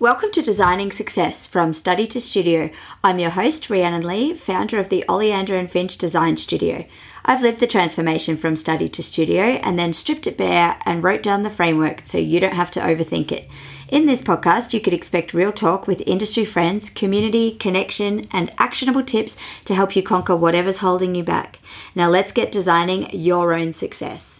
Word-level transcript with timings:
Welcome 0.00 0.30
to 0.30 0.42
Designing 0.42 0.92
Success 0.92 1.48
from 1.48 1.72
Study 1.72 2.06
to 2.06 2.20
Studio. 2.20 2.70
I'm 3.02 3.18
your 3.18 3.30
host, 3.30 3.68
Rhiannon 3.68 4.06
Lee, 4.06 4.32
founder 4.32 4.78
of 4.78 4.90
the 4.90 5.04
Oleander 5.08 5.56
and 5.56 5.68
Finch 5.68 5.98
Design 5.98 6.36
Studio. 6.36 6.86
I've 7.24 7.42
lived 7.42 7.58
the 7.58 7.66
transformation 7.66 8.36
from 8.36 8.54
study 8.54 8.88
to 8.90 9.02
studio 9.02 9.42
and 9.42 9.76
then 9.76 9.92
stripped 9.92 10.28
it 10.28 10.36
bare 10.36 10.78
and 10.84 11.02
wrote 11.02 11.24
down 11.24 11.42
the 11.42 11.50
framework 11.50 12.02
so 12.04 12.16
you 12.16 12.38
don't 12.38 12.54
have 12.54 12.70
to 12.72 12.80
overthink 12.80 13.32
it. 13.32 13.48
In 13.88 14.06
this 14.06 14.22
podcast, 14.22 14.72
you 14.72 14.80
could 14.80 14.94
expect 14.94 15.34
real 15.34 15.50
talk 15.50 15.88
with 15.88 16.00
industry 16.06 16.44
friends, 16.44 16.90
community, 16.90 17.56
connection, 17.56 18.28
and 18.30 18.52
actionable 18.56 19.02
tips 19.02 19.36
to 19.64 19.74
help 19.74 19.96
you 19.96 20.04
conquer 20.04 20.36
whatever's 20.36 20.78
holding 20.78 21.16
you 21.16 21.24
back. 21.24 21.58
Now, 21.96 22.08
let's 22.08 22.30
get 22.30 22.52
designing 22.52 23.10
your 23.10 23.52
own 23.52 23.72
success. 23.72 24.37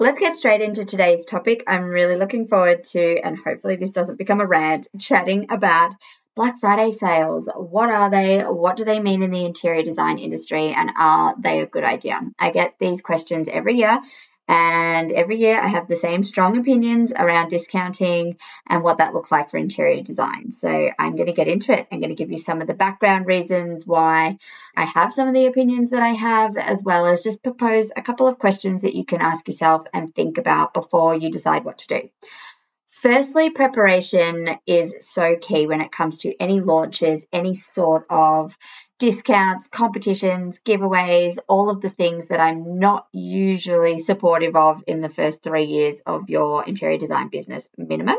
Let's 0.00 0.20
get 0.20 0.36
straight 0.36 0.60
into 0.60 0.84
today's 0.84 1.26
topic. 1.26 1.64
I'm 1.66 1.88
really 1.88 2.14
looking 2.14 2.46
forward 2.46 2.84
to, 2.92 3.18
and 3.18 3.36
hopefully 3.36 3.74
this 3.74 3.90
doesn't 3.90 4.16
become 4.16 4.40
a 4.40 4.46
rant, 4.46 4.86
chatting 4.96 5.48
about 5.50 5.96
Black 6.36 6.60
Friday 6.60 6.92
sales. 6.92 7.48
What 7.56 7.90
are 7.90 8.08
they? 8.08 8.38
What 8.42 8.76
do 8.76 8.84
they 8.84 9.00
mean 9.00 9.24
in 9.24 9.32
the 9.32 9.44
interior 9.44 9.82
design 9.82 10.20
industry? 10.20 10.72
And 10.72 10.92
are 10.96 11.34
they 11.36 11.62
a 11.62 11.66
good 11.66 11.82
idea? 11.82 12.20
I 12.38 12.52
get 12.52 12.76
these 12.78 13.02
questions 13.02 13.48
every 13.50 13.74
year, 13.74 14.00
and 14.48 15.12
every 15.12 15.36
year 15.36 15.60
I 15.60 15.68
have 15.68 15.86
the 15.86 15.96
same 15.96 16.24
strong 16.24 16.56
opinions 16.56 17.12
around 17.12 17.50
discounting 17.50 18.38
and 18.66 18.82
what 18.82 18.98
that 18.98 19.12
looks 19.12 19.30
like 19.30 19.50
for 19.50 19.58
interior 19.58 20.02
design. 20.02 20.50
So 20.52 20.90
I'm 20.98 21.16
going 21.16 21.26
to 21.26 21.34
get 21.34 21.48
into 21.48 21.72
it. 21.72 21.86
I'm 21.92 22.00
going 22.00 22.08
to 22.08 22.16
give 22.16 22.30
you 22.30 22.38
some 22.38 22.62
of 22.62 22.66
the 22.66 22.74
background 22.74 23.26
reasons 23.26 23.86
why 23.86 24.38
I 24.74 24.86
have 24.86 25.12
some 25.12 25.28
of 25.28 25.34
the 25.34 25.46
opinions 25.46 25.90
that 25.90 26.02
I 26.02 26.10
have, 26.10 26.56
as 26.56 26.82
well 26.82 27.06
as 27.06 27.22
just 27.22 27.42
propose 27.42 27.92
a 27.94 28.02
couple 28.02 28.26
of 28.26 28.38
questions 28.38 28.82
that 28.82 28.96
you 28.96 29.04
can 29.04 29.20
ask 29.20 29.46
yourself 29.46 29.86
and 29.92 30.14
think 30.14 30.38
about 30.38 30.72
before 30.72 31.14
you 31.14 31.30
decide 31.30 31.64
what 31.64 31.78
to 31.78 31.86
do. 31.86 32.08
Firstly, 32.86 33.50
preparation 33.50 34.58
is 34.66 34.94
so 35.00 35.36
key 35.40 35.68
when 35.68 35.80
it 35.80 35.92
comes 35.92 36.18
to 36.18 36.34
any 36.40 36.60
launches, 36.60 37.24
any 37.32 37.54
sort 37.54 38.06
of 38.10 38.58
discounts, 38.98 39.68
competitions, 39.68 40.60
giveaways, 40.64 41.38
all 41.48 41.70
of 41.70 41.80
the 41.80 41.90
things 41.90 42.28
that 42.28 42.40
I'm 42.40 42.78
not 42.78 43.06
usually 43.12 43.98
supportive 43.98 44.56
of 44.56 44.82
in 44.86 45.00
the 45.00 45.08
first 45.08 45.42
three 45.42 45.64
years 45.64 46.00
of 46.04 46.28
your 46.28 46.64
interior 46.64 46.98
design 46.98 47.28
business 47.28 47.68
minimum 47.76 48.16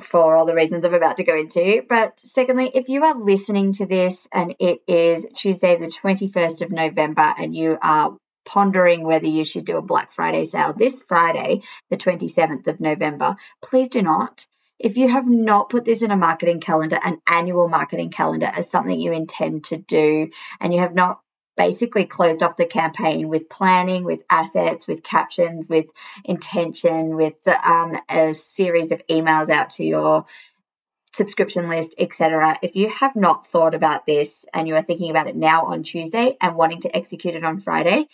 for 0.00 0.34
all 0.34 0.46
the 0.46 0.54
reasons 0.54 0.84
I'm 0.84 0.94
about 0.94 1.18
to 1.18 1.24
go 1.24 1.36
into. 1.36 1.82
But 1.86 2.18
secondly, 2.20 2.70
if 2.72 2.88
you 2.88 3.04
are 3.04 3.14
listening 3.14 3.72
to 3.74 3.86
this 3.86 4.28
and 4.32 4.54
it 4.58 4.82
is 4.88 5.26
Tuesday, 5.34 5.76
the 5.76 5.86
21st 5.86 6.62
of 6.62 6.70
November, 6.70 7.34
and 7.36 7.54
you 7.54 7.78
are 7.80 8.16
pondering 8.44 9.04
whether 9.04 9.26
you 9.26 9.44
should 9.44 9.64
do 9.64 9.76
a 9.76 9.82
Black 9.82 10.12
Friday 10.12 10.46
sale 10.46 10.72
this 10.72 11.00
Friday, 11.06 11.62
the 11.90 11.96
27th 11.96 12.66
of 12.66 12.80
November, 12.80 13.36
please 13.60 13.88
do 13.88 14.02
not. 14.02 14.46
If 14.78 14.96
you 14.96 15.08
have 15.08 15.28
not 15.28 15.68
put 15.68 15.84
this 15.84 16.02
in 16.02 16.10
a 16.10 16.16
marketing 16.16 16.60
calendar, 16.60 16.98
an 17.02 17.20
annual 17.26 17.68
marketing 17.68 18.10
calendar, 18.10 18.50
as 18.52 18.70
something 18.70 18.98
you 18.98 19.12
intend 19.12 19.64
to 19.64 19.76
do, 19.76 20.30
and 20.60 20.74
you 20.74 20.80
have 20.80 20.94
not 20.94 21.20
basically 21.56 22.06
closed 22.06 22.42
off 22.42 22.56
the 22.56 22.66
campaign 22.66 23.28
with 23.28 23.48
planning, 23.48 24.04
with 24.04 24.22
assets, 24.30 24.88
with 24.88 25.02
captions, 25.02 25.68
with 25.68 25.86
intention, 26.24 27.14
with 27.14 27.36
um, 27.46 27.98
a 28.08 28.34
series 28.34 28.90
of 28.90 29.06
emails 29.08 29.50
out 29.50 29.70
to 29.70 29.84
your 29.84 30.24
subscription 31.14 31.68
list, 31.68 31.94
etc. 31.98 32.58
If 32.62 32.74
you 32.74 32.88
have 32.88 33.14
not 33.14 33.46
thought 33.48 33.74
about 33.74 34.06
this 34.06 34.44
and 34.52 34.66
you 34.66 34.74
are 34.76 34.82
thinking 34.82 35.10
about 35.10 35.26
it 35.26 35.36
now 35.36 35.66
on 35.66 35.82
Tuesday 35.82 36.36
and 36.40 36.56
wanting 36.56 36.80
to 36.82 36.96
execute 36.96 37.34
it 37.34 37.44
on 37.44 37.60
Friday, 37.60 38.08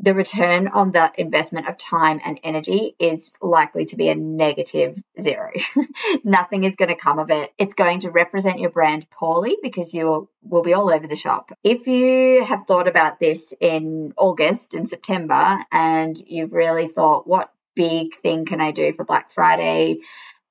the 0.00 0.14
return 0.14 0.68
on 0.68 0.92
that 0.92 1.18
investment 1.18 1.68
of 1.68 1.76
time 1.76 2.20
and 2.24 2.38
energy 2.44 2.94
is 3.00 3.32
likely 3.42 3.84
to 3.86 3.96
be 3.96 4.08
a 4.08 4.14
negative 4.14 4.96
zero. 5.20 5.50
Nothing 6.24 6.64
is 6.64 6.76
going 6.76 6.90
to 6.90 6.94
come 6.94 7.18
of 7.18 7.30
it. 7.30 7.52
It's 7.58 7.74
going 7.74 8.00
to 8.00 8.10
represent 8.10 8.60
your 8.60 8.70
brand 8.70 9.10
poorly 9.10 9.56
because 9.60 9.92
you 9.92 10.28
will 10.42 10.62
be 10.62 10.74
all 10.74 10.90
over 10.90 11.06
the 11.06 11.16
shop. 11.16 11.50
If 11.64 11.88
you 11.88 12.44
have 12.44 12.62
thought 12.62 12.86
about 12.86 13.18
this 13.18 13.52
in 13.60 14.14
August 14.16 14.74
and 14.74 14.88
September 14.88 15.58
and 15.72 16.16
you've 16.26 16.52
really 16.52 16.86
thought, 16.86 17.26
what 17.26 17.52
big 17.74 18.14
thing 18.16 18.44
can 18.44 18.60
I 18.60 18.70
do 18.70 18.92
for 18.92 19.04
Black 19.04 19.32
Friday? 19.32 19.98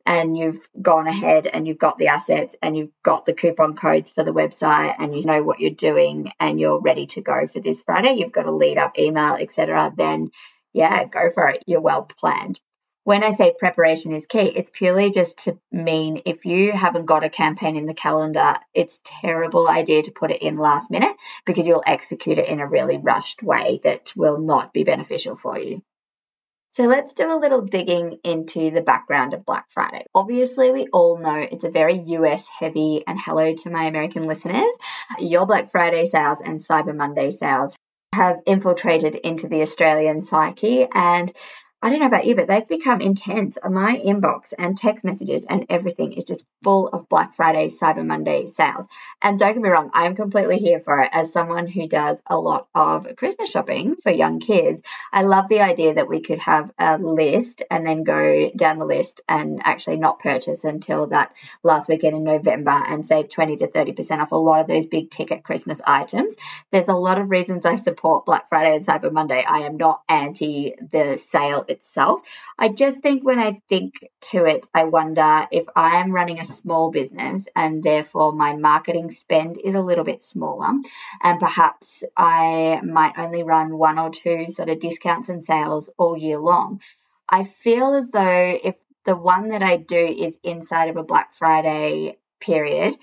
And 0.08 0.38
you've 0.38 0.70
gone 0.82 1.06
ahead 1.06 1.48
and 1.48 1.68
you've 1.68 1.78
got 1.78 1.98
the 1.98 2.08
assets 2.08 2.56
and 2.62 2.78
you've 2.78 2.94
got 3.04 3.26
the 3.26 3.34
coupon 3.34 3.76
codes 3.76 4.10
for 4.10 4.24
the 4.24 4.32
website 4.32 4.96
and 4.98 5.14
you 5.14 5.22
know 5.26 5.44
what 5.44 5.60
you're 5.60 5.70
doing 5.70 6.32
and 6.40 6.62
you're 6.62 6.80
ready 6.80 7.06
to 7.08 7.22
go 7.22 7.46
for 7.46 7.60
this 7.60 7.84
Friday, 7.84 8.14
you've 8.14 8.32
got 8.32 8.46
a 8.46 8.52
lead 8.52 8.78
up 8.78 8.98
email, 8.98 9.34
etc., 9.34 9.94
then 9.96 10.32
yeah, 10.72 11.04
go 11.04 11.30
for 11.34 11.50
it. 11.50 11.62
You're 11.68 11.82
well 11.82 12.04
planned. 12.04 12.58
When 13.04 13.22
I 13.22 13.32
say 13.32 13.54
preparation 13.58 14.16
is 14.16 14.26
key, 14.28 14.40
it's 14.40 14.72
purely 14.74 15.12
just 15.12 15.40
to 15.40 15.60
mean 15.74 16.22
if 16.26 16.46
you 16.46 16.72
haven't 16.72 17.06
got 17.06 17.26
a 17.26 17.30
campaign 17.30 17.76
in 17.76 17.86
the 17.86 17.94
calendar, 17.94 18.56
it's 18.74 19.02
terrible 19.04 19.68
idea 19.68 20.04
to 20.04 20.12
put 20.12 20.32
it 20.32 20.42
in 20.42 20.58
last 20.58 20.90
minute 20.90 21.16
because 21.46 21.68
you'll 21.68 21.84
execute 21.86 22.38
it 22.38 22.48
in 22.48 22.62
a 22.62 22.68
really 22.68 22.98
rushed 22.98 23.44
way 23.44 23.82
that 23.84 24.14
will 24.16 24.40
not 24.40 24.72
be 24.72 24.86
beneficial 24.86 25.36
for 25.36 25.60
you. 25.60 25.82
So 26.78 26.84
let's 26.84 27.14
do 27.14 27.34
a 27.34 27.42
little 27.42 27.62
digging 27.62 28.20
into 28.24 28.70
the 28.70 28.84
background 28.84 29.34
of 29.34 29.44
Black 29.44 29.66
Friday. 29.72 30.06
Obviously, 30.14 30.70
we 30.70 30.86
all 30.94 31.18
know 31.18 31.34
it's 31.34 31.64
a 31.64 31.72
very 31.72 31.96
US 31.98 32.48
heavy, 32.48 33.04
and 33.08 33.20
hello 33.20 33.56
to 33.56 33.72
my 33.72 33.86
American 33.86 34.28
listeners. 34.28 34.78
Your 35.18 35.48
Black 35.48 35.72
Friday 35.72 36.06
sales 36.06 36.38
and 36.40 36.60
Cyber 36.60 36.96
Monday 36.96 37.32
sales 37.32 37.76
have 38.14 38.42
infiltrated 38.46 39.16
into 39.16 39.48
the 39.48 39.64
Australian 39.64 40.22
psyche, 40.22 40.86
and 40.94 41.34
I 41.80 41.92
don't 41.92 42.00
know 42.00 42.08
about 42.08 42.26
you, 42.26 42.34
but 42.34 42.48
they've 42.48 42.68
become 42.68 43.02
intense. 43.02 43.56
Uh, 43.62 43.70
my 43.70 44.02
inbox 44.04 44.52
and 44.58 44.76
text 44.76 45.06
messages 45.06 45.46
and 45.48 45.68
everything 45.70 46.14
is 46.14 46.24
just 46.24 46.44
full 46.64 46.88
of 46.88 47.08
Black 47.08 47.36
Friday, 47.36 47.70
Cyber 47.70 48.04
Monday 48.04 48.48
sales. 48.48 48.88
And 49.22 49.38
don't 49.38 49.54
get 49.54 49.62
me 49.62 49.70
wrong, 49.70 49.92
I'm 49.94 50.16
completely 50.16 50.58
here 50.58 50.80
for 50.80 51.04
it. 51.04 51.10
As 51.14 51.32
someone 51.32 51.68
who 51.68 51.88
does 51.88 52.20
a 52.26 52.36
lot 52.36 52.68
of 52.74 53.06
Christmas 53.16 53.52
shopping 53.52 53.96
for 53.96 54.12
young 54.12 54.40
kids, 54.40 54.82
I 55.14 55.22
love 55.22 55.50
the 55.50 55.62
idea 55.62 55.94
that 55.94 56.10
we 56.10 56.20
could 56.20 56.40
have 56.40 56.72
a 56.80 56.98
list 56.98 57.62
and 57.70 57.86
then 57.86 58.04
go 58.04 58.50
down 58.56 58.80
the 58.80 58.86
list 58.86 59.22
and 59.30 59.62
actually 59.64 59.98
not 59.98 60.18
purchase 60.18 60.64
until 60.64 61.06
that 61.08 61.32
last 61.62 61.90
weekend 61.90 62.18
in 62.18 62.24
November 62.24 62.72
and 62.72 63.06
save 63.06 63.30
20 63.30 63.58
to 63.58 63.68
30% 63.68 64.20
off 64.20 64.32
a 64.32 64.36
lot 64.36 64.62
of 64.62 64.68
those 64.68 64.88
big 64.88 65.12
ticket 65.12 65.44
Christmas 65.44 65.80
items. 65.86 66.36
There's 66.72 66.88
a 66.88 66.96
lot 66.96 67.20
of 67.20 67.30
reasons 67.30 67.68
I 67.68 67.76
support 67.76 68.26
Black 68.26 68.50
Friday 68.50 68.76
and 68.76 68.86
Cyber 68.86 69.12
Monday. 69.12 69.46
I 69.48 69.60
am 69.60 69.78
not 69.78 70.02
anti 70.10 70.74
the 70.92 71.22
sale 71.30 71.66
itself. 71.70 72.22
I 72.58 72.70
just 72.70 73.02
think 73.02 73.24
when 73.24 73.40
I 73.40 73.62
think 73.70 74.10
to 74.32 74.46
it, 74.46 74.68
I 74.74 74.86
wonder 74.86 75.48
if 75.52 75.66
I 75.76 76.02
am 76.02 76.12
running 76.12 76.40
a 76.40 76.46
small 76.46 76.92
business 76.92 77.48
and 77.56 77.84
therefore 77.84 78.32
my 78.32 78.54
marketing 78.56 79.12
spend 79.12 79.58
is 79.58 79.76
a 79.76 79.82
little 79.82 80.04
bit 80.04 80.24
smaller, 80.24 80.72
and 81.22 81.40
perhaps 81.40 82.04
I 82.16 82.82
might 82.84 83.18
only 83.18 83.44
run 83.44 83.78
one 83.78 84.00
or 84.00 84.10
two 84.10 84.48
sort 84.50 84.70
of 84.70 84.80
discounts 84.80 85.30
and 85.30 85.44
sales 85.44 85.90
all 85.98 86.18
year 86.18 86.40
long. 86.40 86.82
I 87.30 87.44
feel 87.44 87.96
as 87.96 88.12
though 88.12 88.60
if 88.64 88.76
the 89.06 89.16
one 89.16 89.50
that 89.50 89.64
I 89.64 89.78
do 89.78 89.98
is 89.98 90.38
inside 90.44 90.90
of 90.90 90.98
a 90.98 91.04
Black 91.04 91.34
Friday 91.34 92.18
period, 92.40 92.96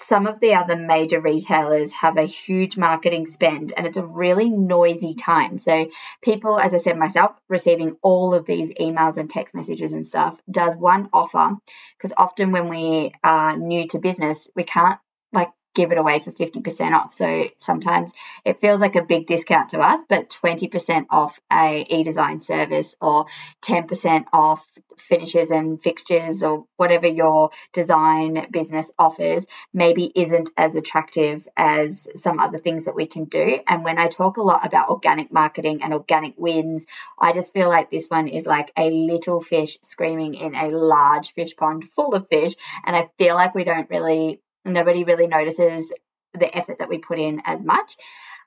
some 0.00 0.26
of 0.26 0.40
the 0.40 0.54
other 0.54 0.76
major 0.76 1.20
retailers 1.20 1.92
have 1.92 2.16
a 2.16 2.24
huge 2.24 2.76
marketing 2.76 3.26
spend 3.26 3.72
and 3.76 3.86
it's 3.86 3.96
a 3.96 4.04
really 4.04 4.48
noisy 4.48 5.14
time. 5.14 5.58
So, 5.58 5.90
people, 6.22 6.58
as 6.58 6.74
I 6.74 6.78
said 6.78 6.96
myself, 6.96 7.32
receiving 7.48 7.96
all 8.02 8.34
of 8.34 8.46
these 8.46 8.70
emails 8.80 9.16
and 9.16 9.28
text 9.28 9.54
messages 9.54 9.92
and 9.92 10.06
stuff 10.06 10.38
does 10.50 10.76
one 10.76 11.08
offer 11.12 11.56
because 11.96 12.12
often 12.16 12.52
when 12.52 12.68
we 12.68 13.12
are 13.24 13.56
new 13.56 13.86
to 13.88 13.98
business, 13.98 14.48
we 14.54 14.64
can't 14.64 14.98
like 15.32 15.50
give 15.78 15.92
it 15.92 15.98
away 15.98 16.18
for 16.18 16.32
50% 16.32 16.92
off. 16.92 17.14
So 17.14 17.48
sometimes 17.56 18.12
it 18.44 18.60
feels 18.60 18.80
like 18.80 18.96
a 18.96 19.02
big 19.02 19.28
discount 19.28 19.70
to 19.70 19.78
us, 19.78 20.00
but 20.08 20.28
20% 20.28 21.06
off 21.08 21.38
a 21.52 21.86
e-design 21.88 22.40
service 22.40 22.96
or 23.00 23.26
10% 23.62 24.24
off 24.32 24.68
finishes 24.96 25.52
and 25.52 25.80
fixtures 25.80 26.42
or 26.42 26.66
whatever 26.76 27.06
your 27.06 27.50
design 27.72 28.48
business 28.50 28.90
offers 28.98 29.46
maybe 29.72 30.10
isn't 30.16 30.50
as 30.56 30.74
attractive 30.74 31.46
as 31.56 32.08
some 32.16 32.40
other 32.40 32.58
things 32.58 32.86
that 32.86 32.96
we 32.96 33.06
can 33.06 33.26
do. 33.26 33.60
And 33.68 33.84
when 33.84 34.00
I 34.00 34.08
talk 34.08 34.36
a 34.36 34.42
lot 34.42 34.66
about 34.66 34.90
organic 34.90 35.32
marketing 35.32 35.84
and 35.84 35.94
organic 35.94 36.34
wins, 36.36 36.86
I 37.20 37.32
just 37.32 37.52
feel 37.52 37.68
like 37.68 37.88
this 37.88 38.08
one 38.08 38.26
is 38.26 38.46
like 38.46 38.72
a 38.76 38.90
little 38.90 39.40
fish 39.40 39.78
screaming 39.84 40.34
in 40.34 40.56
a 40.56 40.70
large 40.70 41.34
fish 41.34 41.54
pond 41.56 41.88
full 41.88 42.16
of 42.16 42.28
fish. 42.28 42.54
And 42.84 42.96
I 42.96 43.08
feel 43.16 43.36
like 43.36 43.54
we 43.54 43.62
don't 43.62 43.88
really 43.88 44.40
nobody 44.64 45.04
really 45.04 45.26
notices 45.26 45.92
the 46.34 46.56
effort 46.56 46.78
that 46.78 46.88
we 46.88 46.98
put 46.98 47.18
in 47.18 47.42
as 47.44 47.62
much. 47.62 47.96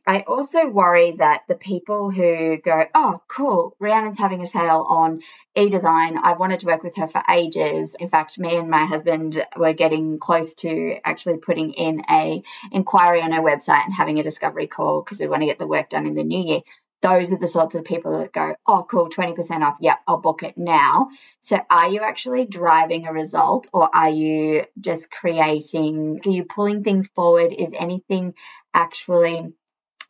I 0.05 0.21
also 0.21 0.67
worry 0.67 1.11
that 1.17 1.43
the 1.47 1.55
people 1.55 2.09
who 2.09 2.57
go, 2.57 2.85
oh, 2.95 3.21
cool, 3.27 3.75
Rhiannon's 3.79 4.17
having 4.17 4.41
a 4.41 4.47
sale 4.47 4.83
on 4.87 5.21
e-design. 5.55 6.17
I've 6.17 6.39
wanted 6.39 6.61
to 6.61 6.65
work 6.65 6.81
with 6.81 6.95
her 6.95 7.07
for 7.07 7.21
ages. 7.29 7.95
In 7.99 8.07
fact, 8.07 8.39
me 8.39 8.55
and 8.55 8.69
my 8.69 8.85
husband 8.85 9.45
were 9.55 9.73
getting 9.73 10.17
close 10.17 10.55
to 10.55 10.97
actually 11.03 11.37
putting 11.37 11.73
in 11.73 12.03
a 12.09 12.41
inquiry 12.71 13.21
on 13.21 13.31
her 13.31 13.41
website 13.41 13.85
and 13.85 13.93
having 13.93 14.19
a 14.19 14.23
discovery 14.23 14.65
call 14.65 15.03
because 15.03 15.19
we 15.19 15.27
want 15.27 15.43
to 15.43 15.47
get 15.47 15.59
the 15.59 15.67
work 15.67 15.89
done 15.89 16.07
in 16.07 16.15
the 16.15 16.23
new 16.23 16.43
year. 16.43 16.61
Those 17.01 17.33
are 17.33 17.37
the 17.37 17.47
sorts 17.47 17.75
of 17.75 17.83
people 17.83 18.19
that 18.19 18.31
go, 18.31 18.55
oh, 18.67 18.85
cool, 18.89 19.09
20% 19.09 19.61
off. 19.61 19.77
Yep, 19.79 19.99
I'll 20.07 20.19
book 20.19 20.43
it 20.43 20.57
now. 20.57 21.09
So 21.41 21.59
are 21.69 21.89
you 21.89 22.01
actually 22.01 22.45
driving 22.45 23.07
a 23.07 23.13
result 23.13 23.67
or 23.73 23.89
are 23.93 24.09
you 24.09 24.65
just 24.79 25.09
creating, 25.09 26.21
are 26.25 26.29
you 26.29 26.45
pulling 26.45 26.83
things 26.83 27.07
forward? 27.15 27.53
Is 27.53 27.73
anything 27.77 28.35
actually 28.73 29.53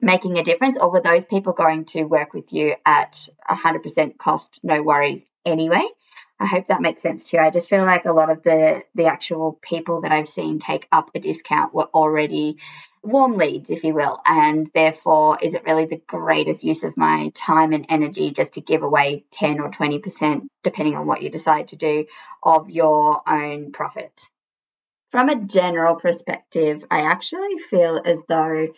making 0.01 0.37
a 0.37 0.43
difference 0.43 0.77
or 0.77 0.91
were 0.91 1.01
those 1.01 1.25
people 1.25 1.53
going 1.53 1.85
to 1.85 2.03
work 2.03 2.33
with 2.33 2.51
you 2.51 2.75
at 2.85 3.27
100% 3.49 4.17
cost, 4.17 4.59
no 4.63 4.81
worries 4.81 5.23
anyway? 5.45 5.87
I 6.41 6.47
hope 6.47 6.69
that 6.69 6.81
makes 6.81 7.03
sense 7.03 7.29
to 7.29 7.37
you. 7.37 7.43
I 7.43 7.51
just 7.51 7.69
feel 7.69 7.85
like 7.85 8.05
a 8.05 8.13
lot 8.13 8.31
of 8.31 8.41
the 8.41 8.83
the 8.95 9.05
actual 9.05 9.59
people 9.61 10.01
that 10.01 10.11
I've 10.11 10.27
seen 10.27 10.57
take 10.57 10.87
up 10.91 11.11
a 11.13 11.19
discount 11.19 11.71
were 11.71 11.87
already 11.93 12.57
warm 13.03 13.37
leads, 13.37 13.69
if 13.69 13.83
you 13.83 13.93
will, 13.93 14.21
and 14.25 14.69
therefore 14.73 15.37
is 15.41 15.53
it 15.53 15.63
really 15.65 15.85
the 15.85 16.01
greatest 16.07 16.63
use 16.63 16.83
of 16.83 16.97
my 16.97 17.31
time 17.33 17.73
and 17.73 17.85
energy 17.89 18.31
just 18.31 18.53
to 18.53 18.61
give 18.61 18.83
away 18.83 19.25
10 19.31 19.59
or 19.59 19.69
20%, 19.69 20.47
depending 20.63 20.95
on 20.95 21.07
what 21.07 21.21
you 21.21 21.29
decide 21.29 21.69
to 21.69 21.75
do, 21.75 22.05
of 22.43 22.69
your 22.69 23.27
own 23.27 23.71
profit? 23.71 24.21
From 25.09 25.29
a 25.29 25.35
general 25.35 25.95
perspective, 25.95 26.85
I 26.89 27.01
actually 27.01 27.57
feel 27.57 28.01
as 28.05 28.23
though 28.29 28.69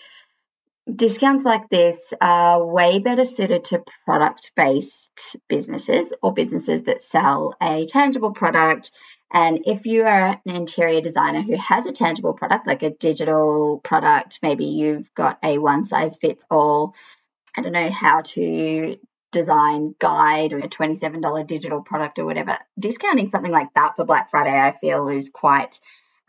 discounts 0.92 1.46
like 1.46 1.70
this 1.70 2.14
are 2.20 2.66
way 2.66 3.00
better 3.00 3.26
suited 3.26 3.66
to 3.66 3.84
product 4.06 4.52
based 4.56 5.36
businesses 5.48 6.14
or 6.22 6.34
businesses 6.34 6.84
that 6.84 7.04
sell 7.04 7.54
a 7.62 7.86
tangible 7.86 8.32
product. 8.32 8.92
And 9.32 9.62
if 9.66 9.86
you 9.86 10.06
are 10.06 10.40
an 10.46 10.56
interior 10.56 11.02
designer 11.02 11.42
who 11.42 11.58
has 11.58 11.86
a 11.86 11.92
tangible 11.92 12.34
product, 12.34 12.68
like 12.68 12.84
a 12.84 12.92
digital 12.92 13.80
product, 13.84 14.40
maybe 14.42 14.66
you've 14.66 15.14
got 15.16 15.40
a 15.44 15.58
one 15.58 15.86
size 15.86 16.18
fits 16.18 16.46
all, 16.52 16.94
I 17.58 17.62
don't 17.62 17.72
know 17.72 17.90
how 17.90 18.22
to 18.22 18.98
design 19.32 19.96
guide 20.00 20.54
or 20.54 20.60
a 20.60 20.70
$27 20.70 21.48
digital 21.48 21.82
product 21.82 22.20
or 22.20 22.26
whatever, 22.26 22.58
discounting 22.80 23.30
something 23.30 23.52
like 23.52 23.74
that 23.74 23.96
for 23.96 24.06
Black 24.06 24.30
Friday, 24.30 24.56
I 24.56 24.72
feel 24.72 25.10
is 25.10 25.30
quite 25.30 25.80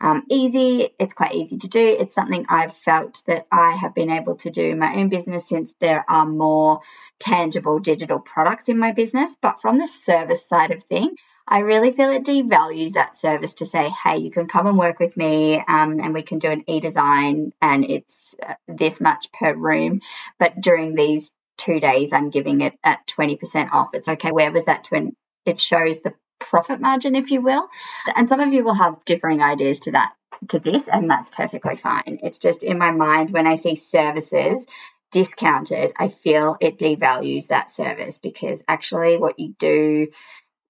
um, 0.01 0.23
easy. 0.29 0.89
It's 0.99 1.13
quite 1.13 1.35
easy 1.35 1.57
to 1.59 1.67
do. 1.67 1.79
It's 1.79 2.13
something 2.13 2.45
I've 2.49 2.75
felt 2.75 3.21
that 3.27 3.47
I 3.51 3.77
have 3.77 3.95
been 3.95 4.09
able 4.09 4.35
to 4.37 4.49
do 4.49 4.65
in 4.65 4.79
my 4.79 4.95
own 4.95 5.09
business 5.09 5.47
since 5.47 5.73
there 5.79 6.03
are 6.09 6.25
more 6.25 6.81
tangible 7.19 7.79
digital 7.79 8.19
products 8.19 8.67
in 8.67 8.77
my 8.77 8.91
business. 8.91 9.35
But 9.41 9.61
from 9.61 9.77
the 9.77 9.87
service 9.87 10.45
side 10.45 10.71
of 10.71 10.83
things, 10.83 11.17
I 11.47 11.59
really 11.59 11.91
feel 11.91 12.09
it 12.11 12.23
devalues 12.23 12.93
that 12.93 13.15
service 13.15 13.55
to 13.55 13.67
say, 13.67 13.89
hey, 13.89 14.17
you 14.17 14.31
can 14.31 14.47
come 14.47 14.65
and 14.67 14.77
work 14.77 14.99
with 14.99 15.15
me 15.15 15.55
um, 15.67 15.99
and 15.99 16.13
we 16.13 16.23
can 16.23 16.39
do 16.39 16.49
an 16.49 16.63
e 16.67 16.79
design 16.79 17.53
and 17.61 17.85
it's 17.85 18.15
uh, 18.45 18.55
this 18.67 18.99
much 18.99 19.31
per 19.31 19.53
room. 19.53 20.01
But 20.39 20.59
during 20.59 20.95
these 20.95 21.31
two 21.57 21.79
days, 21.79 22.13
I'm 22.13 22.31
giving 22.31 22.61
it 22.61 22.73
at 22.83 23.05
20% 23.07 23.71
off. 23.71 23.89
It's 23.93 24.07
okay. 24.07 24.31
Where 24.31 24.51
was 24.51 24.65
that? 24.65 24.85
Twin? 24.85 25.15
It 25.45 25.59
shows 25.59 26.01
the 26.01 26.13
profit 26.39 26.81
margin, 26.81 27.15
if 27.15 27.31
you 27.31 27.41
will. 27.41 27.67
And 28.15 28.27
some 28.27 28.39
of 28.39 28.51
you 28.51 28.63
will 28.63 28.73
have 28.73 29.05
differing 29.05 29.41
ideas 29.41 29.81
to 29.81 29.91
that, 29.91 30.13
to 30.49 30.59
this, 30.59 30.87
and 30.87 31.09
that's 31.09 31.29
perfectly 31.29 31.75
fine. 31.75 32.19
It's 32.23 32.39
just 32.39 32.63
in 32.63 32.77
my 32.77 32.91
mind 32.91 33.31
when 33.31 33.47
I 33.47 33.55
see 33.55 33.75
services 33.75 34.65
discounted, 35.11 35.93
I 35.97 36.09
feel 36.09 36.57
it 36.59 36.77
devalues 36.77 37.47
that 37.47 37.71
service 37.71 38.19
because 38.19 38.63
actually 38.67 39.17
what 39.17 39.39
you 39.39 39.55
do 39.57 40.07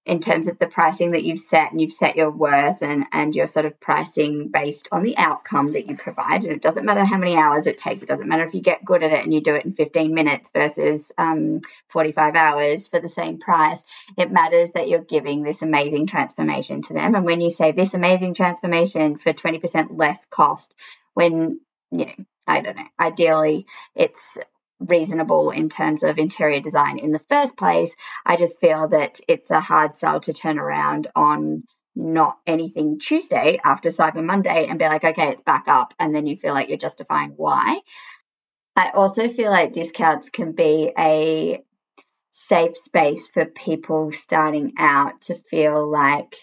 in 0.06 0.20
terms 0.20 0.46
of 0.46 0.56
the 0.60 0.68
pricing 0.68 1.10
that 1.10 1.24
you've 1.24 1.40
set 1.40 1.72
and 1.72 1.80
you've 1.80 1.90
set 1.90 2.14
your 2.14 2.30
worth 2.30 2.82
and, 2.82 3.06
and 3.10 3.34
your 3.34 3.48
sort 3.48 3.66
of 3.66 3.78
pricing 3.80 4.48
based 4.52 4.88
on 4.92 5.02
the 5.02 5.18
outcome 5.18 5.72
that 5.72 5.88
you 5.88 5.96
provide. 5.96 6.44
And 6.44 6.52
it 6.52 6.62
doesn't 6.62 6.84
matter 6.84 7.04
how 7.04 7.18
many 7.18 7.36
hours 7.36 7.66
it 7.66 7.76
takes. 7.76 8.02
It 8.02 8.08
doesn't 8.08 8.28
matter 8.28 8.44
if 8.44 8.54
you 8.54 8.60
get 8.60 8.84
good 8.84 9.02
at 9.02 9.10
it 9.10 9.24
and 9.24 9.34
you 9.34 9.40
do 9.40 9.56
it 9.56 9.64
in 9.64 9.72
15 9.72 10.14
minutes 10.14 10.50
versus 10.54 11.10
um, 11.18 11.60
45 11.88 12.36
hours 12.36 12.86
for 12.86 13.00
the 13.00 13.08
same 13.08 13.38
price. 13.38 13.82
It 14.16 14.30
matters 14.30 14.70
that 14.72 14.88
you're 14.88 15.02
giving 15.02 15.42
this 15.42 15.62
amazing 15.62 16.06
transformation 16.06 16.82
to 16.82 16.94
them. 16.94 17.16
And 17.16 17.24
when 17.24 17.40
you 17.40 17.50
say 17.50 17.72
this 17.72 17.94
amazing 17.94 18.34
transformation 18.34 19.18
for 19.18 19.32
20% 19.32 19.88
less 19.90 20.24
cost, 20.26 20.72
when, 21.14 21.60
you 21.90 22.06
know, 22.06 22.14
I 22.46 22.60
don't 22.60 22.76
know, 22.76 22.86
ideally 23.00 23.66
it's 23.96 24.38
reasonable 24.80 25.50
in 25.50 25.68
terms 25.68 26.02
of 26.02 26.18
interior 26.18 26.60
design 26.60 26.98
in 26.98 27.12
the 27.12 27.18
first 27.18 27.56
place. 27.56 27.94
I 28.24 28.36
just 28.36 28.60
feel 28.60 28.88
that 28.88 29.20
it's 29.28 29.50
a 29.50 29.60
hard 29.60 29.96
sell 29.96 30.20
to 30.20 30.32
turn 30.32 30.58
around 30.58 31.08
on 31.14 31.64
not 31.94 32.38
anything 32.46 32.98
Tuesday 32.98 33.58
after 33.64 33.90
Cyber 33.90 34.22
Monday 34.22 34.66
and 34.66 34.78
be 34.78 34.84
like, 34.84 35.04
okay, 35.04 35.28
it's 35.28 35.42
back 35.42 35.64
up. 35.66 35.94
And 35.98 36.14
then 36.14 36.26
you 36.26 36.36
feel 36.36 36.52
like 36.52 36.68
you're 36.68 36.78
justifying 36.78 37.30
why. 37.36 37.80
I 38.76 38.90
also 38.90 39.28
feel 39.28 39.50
like 39.50 39.72
discounts 39.72 40.28
can 40.28 40.52
be 40.52 40.92
a 40.98 41.62
safe 42.30 42.76
space 42.76 43.28
for 43.28 43.46
people 43.46 44.12
starting 44.12 44.74
out 44.76 45.22
to 45.22 45.34
feel 45.34 45.90
like 45.90 46.36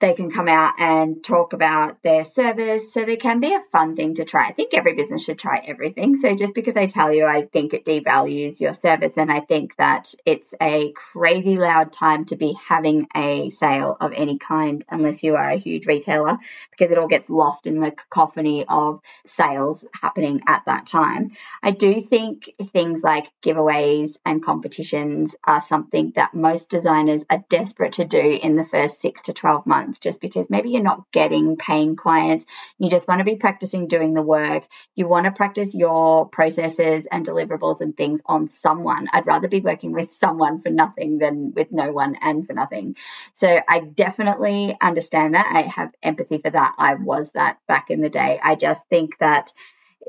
they 0.00 0.14
can 0.14 0.30
come 0.30 0.46
out 0.46 0.74
and 0.78 1.24
talk 1.24 1.52
about 1.52 2.02
their 2.02 2.22
service. 2.22 2.92
So 2.92 3.04
they 3.04 3.16
can 3.16 3.40
be 3.40 3.52
a 3.52 3.62
fun 3.72 3.96
thing 3.96 4.14
to 4.16 4.24
try. 4.24 4.46
I 4.46 4.52
think 4.52 4.74
every 4.74 4.94
business 4.94 5.24
should 5.24 5.38
try 5.38 5.58
everything. 5.58 6.16
So 6.16 6.36
just 6.36 6.54
because 6.54 6.76
I 6.76 6.86
tell 6.86 7.12
you, 7.12 7.24
I 7.24 7.42
think 7.42 7.74
it 7.74 7.84
devalues 7.84 8.60
your 8.60 8.74
service. 8.74 9.18
And 9.18 9.30
I 9.30 9.40
think 9.40 9.74
that 9.76 10.14
it's 10.24 10.54
a 10.62 10.92
crazy 10.92 11.58
loud 11.58 11.92
time 11.92 12.26
to 12.26 12.36
be 12.36 12.56
having 12.68 13.08
a 13.16 13.50
sale 13.50 13.96
of 14.00 14.12
any 14.12 14.38
kind, 14.38 14.84
unless 14.88 15.22
you 15.22 15.34
are 15.34 15.50
a 15.50 15.58
huge 15.58 15.86
retailer, 15.86 16.38
because 16.70 16.92
it 16.92 16.98
all 16.98 17.08
gets 17.08 17.28
lost 17.28 17.66
in 17.66 17.80
the 17.80 17.90
cacophony 17.90 18.64
of 18.68 19.00
sales 19.26 19.84
happening 20.00 20.42
at 20.46 20.62
that 20.66 20.86
time. 20.86 21.30
I 21.60 21.72
do 21.72 22.00
think 22.00 22.50
things 22.68 23.02
like 23.02 23.28
giveaways 23.42 24.16
and 24.24 24.44
competitions 24.44 25.34
are 25.44 25.60
something 25.60 26.12
that 26.14 26.34
most 26.34 26.68
designers 26.68 27.24
are 27.28 27.44
desperate 27.48 27.94
to 27.94 28.04
do 28.04 28.38
in 28.42 28.54
the 28.54 28.64
first 28.64 29.00
six 29.00 29.22
to 29.22 29.32
12 29.32 29.66
months 29.66 29.87
month 29.88 30.00
just 30.00 30.20
because 30.20 30.50
maybe 30.50 30.70
you're 30.70 30.82
not 30.82 31.10
getting 31.12 31.56
paying 31.56 31.96
clients. 31.96 32.46
You 32.78 32.90
just 32.90 33.08
want 33.08 33.20
to 33.20 33.24
be 33.24 33.36
practicing 33.36 33.88
doing 33.88 34.14
the 34.14 34.22
work. 34.22 34.66
You 34.94 35.06
want 35.06 35.24
to 35.24 35.32
practice 35.32 35.74
your 35.74 36.26
processes 36.26 37.06
and 37.10 37.26
deliverables 37.26 37.80
and 37.80 37.96
things 37.96 38.20
on 38.26 38.46
someone. 38.46 39.08
I'd 39.12 39.26
rather 39.26 39.48
be 39.48 39.60
working 39.60 39.92
with 39.92 40.10
someone 40.10 40.60
for 40.60 40.70
nothing 40.70 41.18
than 41.18 41.52
with 41.54 41.72
no 41.72 41.92
one 41.92 42.16
and 42.20 42.46
for 42.46 42.52
nothing. 42.52 42.96
So 43.34 43.60
I 43.68 43.80
definitely 43.80 44.76
understand 44.80 45.34
that. 45.34 45.50
I 45.52 45.62
have 45.62 45.92
empathy 46.02 46.38
for 46.38 46.50
that. 46.50 46.74
I 46.78 46.94
was 46.94 47.32
that 47.32 47.58
back 47.66 47.90
in 47.90 48.00
the 48.00 48.10
day. 48.10 48.38
I 48.42 48.54
just 48.54 48.86
think 48.88 49.18
that 49.18 49.52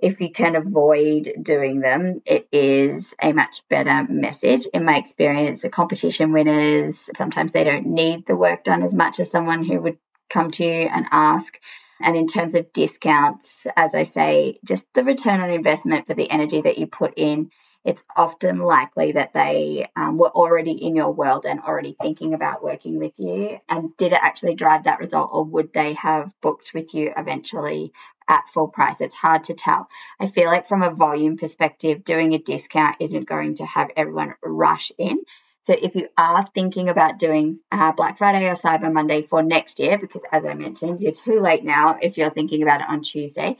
if 0.02 0.22
you 0.22 0.32
can 0.32 0.56
avoid 0.56 1.32
doing 1.42 1.80
them, 1.80 2.22
it 2.26 2.48
is 2.52 3.14
a 3.22 3.34
much 3.34 3.62
better 3.70 4.06
message. 4.10 4.66
In 4.74 4.86
my 4.86 4.98
experience, 4.98 5.62
the 5.62 5.70
competition 5.70 6.32
winners, 6.32 7.10
sometimes 7.16 7.52
they 7.52 7.64
don't 7.64 7.88
need 7.88 8.26
the 8.26 8.36
work 8.36 8.64
done 8.64 8.84
as 8.84 8.94
much 8.94 9.20
as 9.20 9.32
someone 9.32 9.64
who 9.64 9.80
would 9.82 9.98
come 10.30 10.52
to 10.52 10.64
you 10.64 10.72
and 10.72 11.06
ask. 11.12 11.60
And 12.02 12.16
in 12.16 12.28
terms 12.28 12.56
of 12.56 12.72
discounts, 12.72 13.68
as 13.76 13.94
I 13.94 14.04
say, 14.04 14.60
just 14.64 14.86
the 14.94 15.04
return 15.04 15.42
on 15.42 15.50
investment 15.50 16.08
for 16.08 16.14
the 16.14 16.30
energy 16.30 16.62
that 16.62 16.78
you 16.78 16.88
put 16.88 17.14
in 17.18 17.52
it's 17.86 18.04
often 18.16 18.60
likely 18.60 19.14
that 19.14 19.34
they 19.34 19.86
um, 19.96 20.18
were 20.18 20.30
already 20.30 20.72
in 20.74 20.96
your 20.96 21.12
world 21.12 21.46
and 21.46 21.62
already 21.62 21.96
thinking 22.00 22.34
about 22.34 22.64
working 22.64 23.00
with 23.00 23.14
you. 23.18 23.58
And 23.70 23.96
did 23.96 24.12
it 24.12 24.20
actually 24.22 24.56
drive 24.56 24.84
that 24.84 25.00
result, 25.00 25.30
or 25.32 25.46
would 25.46 25.74
they 25.74 25.94
have 25.94 26.32
booked 26.42 26.74
with 26.74 26.94
you 26.94 27.14
eventually 27.16 27.94
at 28.30 28.48
full 28.54 28.70
price? 28.70 29.02
It's 29.02 29.16
hard 29.16 29.46
to 29.46 29.56
tell. 29.56 29.90
I 30.20 30.28
feel 30.28 30.46
like, 30.46 30.68
from 30.68 30.84
a 30.84 30.92
volume 30.92 31.38
perspective, 31.38 32.06
doing 32.06 32.34
a 32.34 32.40
discount 32.40 32.98
isn't 33.02 33.28
going 33.28 33.56
to 33.56 33.66
have 33.66 33.90
everyone 33.98 34.36
rush 34.42 34.92
in. 34.98 35.18
So 35.64 35.76
if 35.80 35.96
you 35.96 36.08
are 36.18 36.44
thinking 36.56 36.88
about 36.88 37.20
doing 37.20 37.60
uh, 37.72 37.92
Black 37.92 38.18
Friday 38.18 38.48
or 38.48 38.54
Cyber 38.54 38.92
Monday 38.92 39.24
for 39.24 39.44
next 39.44 39.80
year, 39.80 39.98
because 39.98 40.22
as 40.32 40.46
I 40.46 40.54
mentioned, 40.54 41.02
you're 41.02 41.12
too 41.12 41.42
late 41.42 41.64
now 41.64 41.98
if 42.02 42.18
you're 42.18 42.30
thinking 42.30 42.64
about 42.64 42.82
it 42.82 42.90
on 42.90 43.02
Tuesday, 43.02 43.58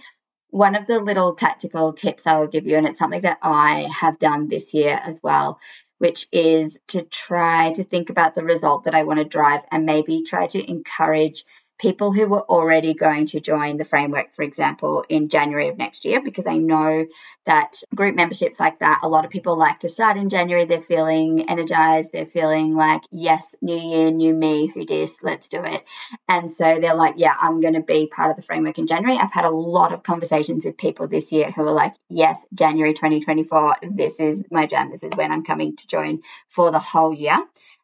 one 0.50 0.76
of 0.76 0.88
the 0.88 1.00
little 1.00 1.36
tactical 1.36 1.94
tips 1.94 2.24
I 2.26 2.40
will 2.40 2.48
give 2.48 2.66
you, 2.66 2.78
and 2.78 2.88
it's 2.88 2.98
something 2.98 3.22
that 3.22 3.40
I 3.42 3.88
have 3.92 4.18
done 4.18 4.48
this 4.48 4.74
year 4.74 5.00
as 5.04 5.22
well, 5.22 5.60
which 6.00 6.28
is 6.32 6.80
to 6.88 7.04
try 7.04 7.74
to 7.74 7.84
think 7.84 8.10
about 8.10 8.34
the 8.34 8.44
result 8.44 8.86
that 8.86 8.96
I 8.96 9.04
want 9.04 9.20
to 9.20 9.26
drive 9.26 9.62
and 9.70 9.86
maybe 9.86 10.24
try 10.24 10.48
to 10.48 10.70
encourage 10.70 11.44
people 11.80 12.12
who 12.12 12.28
were 12.28 12.42
already 12.42 12.94
going 12.94 13.26
to 13.28 13.40
join 13.40 13.78
the 13.78 13.86
framework, 13.86 14.36
for 14.36 14.44
example, 14.44 15.06
in 15.08 15.30
January 15.30 15.70
of 15.70 15.78
next 15.78 16.04
year, 16.04 16.22
because 16.22 16.46
I 16.46 16.58
know 16.58 17.06
that 17.46 17.82
group 17.96 18.16
memberships 18.16 18.60
like 18.60 18.80
that, 18.80 19.00
a 19.02 19.10
lot 19.10 19.24
of 19.24 19.32
people 19.32 19.58
like 19.58 19.80
to 19.80 19.90
start 19.90 20.18
in 20.18 20.30
January. 20.30 20.66
They're 20.66 20.82
feeling 20.82 21.50
energized. 21.50 22.12
They're 22.12 22.26
feeling 22.26 22.76
like, 22.76 23.02
yes, 23.12 23.56
new 23.62 23.80
year, 23.80 24.12
new 24.12 24.34
me, 24.34 24.68
who 24.68 24.86
dis, 24.86 25.24
let's 25.24 25.48
do 25.48 25.64
it. 25.64 25.84
And 26.28 26.52
so 26.52 26.80
they're 26.80 26.96
like, 26.96 27.16
yeah, 27.18 27.34
I'm 27.40 27.62
going 27.62 27.76
to 27.76 27.82
be 27.82 28.08
part 28.08 28.32
of 28.32 28.36
the 28.36 28.44
framework 28.44 28.78
in 28.78 28.86
January. 28.86 29.18
I've 29.18 29.34
had 29.34 29.46
a 29.46 29.50
lot 29.50 29.94
of 29.94 30.04
conversations 30.04 30.66
with 30.66 30.78
people 30.78 31.08
this 31.08 31.32
year 31.32 31.50
who 31.50 31.66
are 31.66 31.72
like, 31.72 31.96
yes, 32.10 32.46
January 32.54 32.94
2024, 32.94 33.78
this 33.92 34.20
is 34.20 34.44
my 34.52 34.66
jam. 34.68 34.92
This 34.92 35.04
is 35.04 35.14
when 35.16 35.32
I'm 35.32 35.46
coming 35.46 35.78
to 35.78 35.88
join 35.88 36.22
for 36.48 36.72
the 36.72 36.80
whole 36.80 37.14
year 37.14 37.38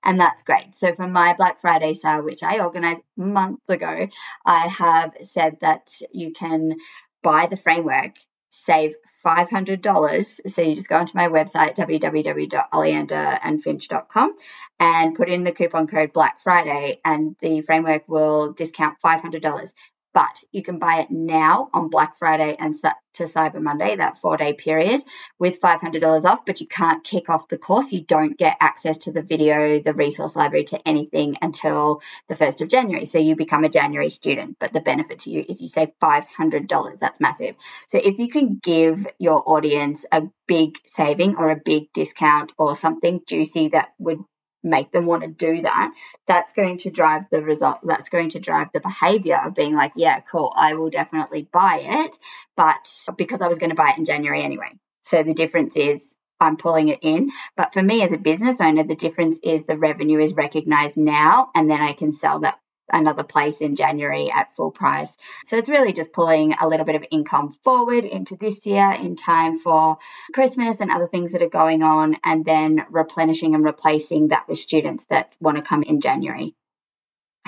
and 0.06 0.20
that's 0.20 0.44
great. 0.44 0.76
So 0.76 0.94
for 0.94 1.08
my 1.08 1.34
Black 1.34 1.60
Friday 1.60 1.96
sale, 1.96 2.22
which 2.22 2.44
I 2.44 2.60
organized 2.60 3.02
months 3.18 3.68
ago, 3.68 4.08
I 4.46 4.68
have 4.68 5.16
said 5.24 5.58
that 5.62 5.90
you 6.12 6.32
can 6.32 6.76
buy 7.24 7.48
the 7.50 7.58
framework, 7.58 8.12
save 8.50 8.94
$500. 9.26 10.52
So 10.52 10.62
you 10.62 10.76
just 10.76 10.88
go 10.88 10.98
onto 10.98 11.18
my 11.18 11.28
website, 11.28 11.76
www.oleanderandfinch.com, 11.76 14.36
and 14.80 15.16
put 15.16 15.30
in 15.30 15.44
the 15.44 15.52
coupon 15.52 15.88
code 15.88 16.14
Black 16.14 16.44
Friday, 16.44 17.02
and 17.04 17.36
the 17.42 17.62
framework 17.62 18.08
will 18.08 18.54
discount 18.54 18.98
$500 19.04 19.74
but 20.16 20.42
you 20.54 20.64
can 20.64 20.80
buy 20.80 21.02
it 21.02 21.12
now 21.12 21.70
on 21.74 21.90
Black 21.90 22.18
Friday 22.18 22.56
and 22.58 22.74
to 23.16 23.26
Cyber 23.26 23.62
Monday, 23.62 23.98
that 23.98 24.18
four 24.20 24.38
day 24.38 24.54
period, 24.54 25.04
with 25.40 25.60
$500 25.60 26.24
off. 26.24 26.46
But 26.46 26.62
you 26.62 26.68
can't 26.68 27.04
kick 27.04 27.30
off 27.30 27.50
the 27.50 27.58
course. 27.58 27.92
You 27.92 28.02
don't 28.02 28.38
get 28.38 28.56
access 28.62 28.98
to 29.00 29.12
the 29.12 29.22
video, 29.22 29.80
the 29.80 29.94
resource 29.94 30.34
library, 30.34 30.64
to 30.66 30.88
anything 30.88 31.36
until 31.42 32.02
the 32.30 32.36
1st 32.36 32.62
of 32.62 32.70
January. 32.70 33.06
So 33.06 33.20
you 33.20 33.36
become 33.36 33.66
a 33.66 33.70
January 33.70 34.10
student. 34.10 34.56
But 34.58 34.72
the 34.72 34.80
benefit 34.80 35.20
to 35.20 35.32
you 35.32 35.44
is 35.48 35.62
you 35.62 35.68
save 35.68 35.90
$500. 36.02 37.00
That's 37.00 37.20
massive. 37.20 37.56
So 37.90 37.98
if 37.98 38.18
you 38.18 38.30
can 38.30 38.60
give 38.64 39.06
your 39.20 39.44
audience 39.46 40.06
a 40.14 40.24
big 40.48 40.78
saving 40.88 41.36
or 41.36 41.50
a 41.50 41.58
big 41.58 41.92
discount 41.92 42.54
or 42.58 42.78
something 42.78 43.20
juicy 43.28 43.70
that 43.70 43.90
would 44.00 44.20
make 44.66 44.92
them 44.92 45.06
want 45.06 45.24
to 45.24 45.30
do 45.30 45.62
that, 45.62 45.94
that's 46.28 46.54
going 46.54 46.80
to 46.80 46.90
drive 46.90 47.24
the 47.32 47.42
result. 47.42 47.80
That's 47.84 48.10
going 48.10 48.30
to 48.32 48.40
drive 48.40 48.70
the 48.74 48.80
behavior 48.80 49.40
of 49.44 49.56
being 49.56 49.74
like, 49.74 49.94
yeah, 49.96 50.20
cool, 50.20 50.52
I 50.56 50.74
will 50.74 50.90
definitely 50.90 51.48
buy 51.52 51.80
it, 51.84 52.18
but 52.58 52.90
because 53.18 53.42
I 53.42 53.48
was 53.48 53.60
going 53.60 53.70
to 53.70 53.76
buy 53.76 53.92
it 53.92 53.98
in 53.98 54.06
January 54.06 54.44
anyway. 54.44 54.72
So 55.04 55.24
the 55.24 55.34
difference 55.34 55.78
is 55.78 56.16
I'm 56.40 56.58
pulling 56.58 56.90
it 56.90 57.00
in. 57.02 57.32
But 57.56 57.74
for 57.74 57.82
me 57.82 58.04
as 58.04 58.12
a 58.12 58.18
business 58.18 58.60
owner, 58.60 58.84
the 58.84 58.96
difference 58.96 59.40
is 59.44 59.66
the 59.66 59.78
revenue 59.78 60.20
is 60.20 60.34
recognized 60.34 60.98
now, 60.98 61.50
and 61.56 61.70
then 61.70 61.82
I 61.82 61.94
can 61.94 62.12
sell 62.12 62.40
that 62.40 62.60
another 62.92 63.24
place 63.24 63.62
in 63.62 63.76
January 63.76 64.32
at 64.32 64.56
full 64.56 64.72
price. 64.72 65.18
So 65.46 65.58
it's 65.58 65.70
really 65.70 65.94
just 65.94 66.14
pulling 66.14 66.54
a 66.54 66.68
little 66.68 66.86
bit 66.86 66.96
of 66.96 67.06
income 67.12 67.54
forward 67.64 68.06
into 68.06 68.36
this 68.36 68.66
year 68.66 68.92
in 68.92 69.16
time 69.16 69.58
for 69.58 69.98
Christmas 70.34 70.82
and 70.82 70.92
other 70.92 71.08
things 71.08 71.32
that 71.32 71.42
are 71.42 71.50
going 71.50 71.84
on, 71.84 72.18
and 72.24 72.46
then 72.46 72.86
replenishing 72.90 73.56
and 73.56 73.64
replacing 73.64 74.30
that 74.30 74.48
with 74.48 74.58
students 74.58 75.06
that 75.06 75.34
want 75.40 75.58
to 75.58 75.64
come 75.64 75.84
in 75.84 76.02
January. 76.02 76.56